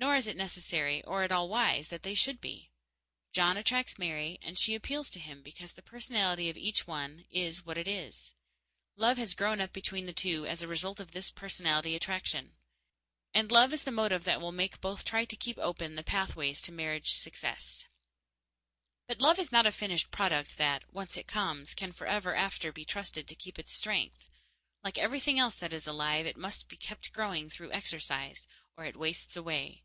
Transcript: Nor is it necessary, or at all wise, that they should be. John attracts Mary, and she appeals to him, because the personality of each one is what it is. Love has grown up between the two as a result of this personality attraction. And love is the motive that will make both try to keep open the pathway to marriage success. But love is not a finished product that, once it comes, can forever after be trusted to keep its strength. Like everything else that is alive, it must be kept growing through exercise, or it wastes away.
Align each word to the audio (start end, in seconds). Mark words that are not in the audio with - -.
Nor 0.00 0.14
is 0.14 0.28
it 0.28 0.36
necessary, 0.36 1.02
or 1.02 1.24
at 1.24 1.32
all 1.32 1.48
wise, 1.48 1.88
that 1.88 2.04
they 2.04 2.14
should 2.14 2.40
be. 2.40 2.70
John 3.32 3.56
attracts 3.56 3.98
Mary, 3.98 4.38
and 4.40 4.56
she 4.56 4.76
appeals 4.76 5.10
to 5.10 5.18
him, 5.18 5.42
because 5.42 5.72
the 5.72 5.82
personality 5.82 6.48
of 6.48 6.56
each 6.56 6.86
one 6.86 7.24
is 7.32 7.66
what 7.66 7.76
it 7.76 7.88
is. 7.88 8.36
Love 8.94 9.18
has 9.18 9.34
grown 9.34 9.60
up 9.60 9.72
between 9.72 10.06
the 10.06 10.12
two 10.12 10.46
as 10.46 10.62
a 10.62 10.68
result 10.68 11.00
of 11.00 11.10
this 11.10 11.32
personality 11.32 11.96
attraction. 11.96 12.54
And 13.34 13.50
love 13.50 13.72
is 13.72 13.82
the 13.82 13.90
motive 13.90 14.22
that 14.22 14.40
will 14.40 14.52
make 14.52 14.80
both 14.80 15.04
try 15.04 15.24
to 15.24 15.36
keep 15.36 15.58
open 15.58 15.96
the 15.96 16.04
pathway 16.04 16.54
to 16.54 16.70
marriage 16.70 17.14
success. 17.14 17.84
But 19.08 19.20
love 19.20 19.40
is 19.40 19.50
not 19.50 19.66
a 19.66 19.72
finished 19.72 20.12
product 20.12 20.58
that, 20.58 20.92
once 20.94 21.16
it 21.16 21.26
comes, 21.26 21.74
can 21.74 21.90
forever 21.90 22.36
after 22.36 22.70
be 22.70 22.84
trusted 22.84 23.26
to 23.26 23.34
keep 23.34 23.58
its 23.58 23.72
strength. 23.74 24.30
Like 24.84 24.96
everything 24.96 25.40
else 25.40 25.56
that 25.56 25.72
is 25.72 25.88
alive, 25.88 26.24
it 26.24 26.36
must 26.36 26.68
be 26.68 26.76
kept 26.76 27.12
growing 27.12 27.50
through 27.50 27.72
exercise, 27.72 28.46
or 28.76 28.84
it 28.84 28.96
wastes 28.96 29.34
away. 29.34 29.82